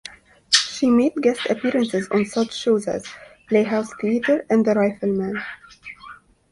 She 0.49 0.89
made 0.89 1.13
guest 1.21 1.45
appearances 1.47 2.07
on 2.09 2.25
such 2.25 2.57
shows 2.57 2.87
as 2.87 3.05
"Playhouse 3.47 3.93
Theatre" 4.01 4.47
and 4.49 4.65
"The 4.65 4.73
Rifleman". 4.73 5.39